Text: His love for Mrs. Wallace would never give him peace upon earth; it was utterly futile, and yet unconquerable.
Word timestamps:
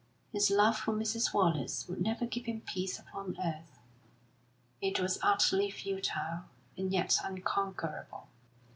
His 0.33 0.49
love 0.49 0.79
for 0.79 0.93
Mrs. 0.95 1.31
Wallace 1.31 1.87
would 1.87 2.01
never 2.01 2.25
give 2.25 2.45
him 2.47 2.61
peace 2.61 2.97
upon 2.97 3.37
earth; 3.39 3.77
it 4.81 4.99
was 4.99 5.19
utterly 5.21 5.69
futile, 5.69 6.45
and 6.75 6.91
yet 6.91 7.19
unconquerable. 7.23 8.27